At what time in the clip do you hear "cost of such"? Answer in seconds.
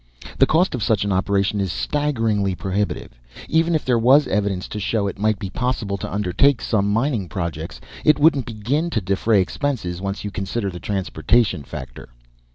0.47-1.05